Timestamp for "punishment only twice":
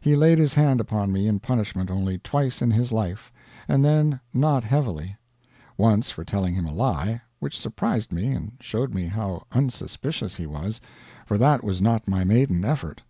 1.38-2.60